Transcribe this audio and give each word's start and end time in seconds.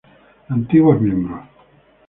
Antiguos 0.49 0.99
miembros 0.99 1.39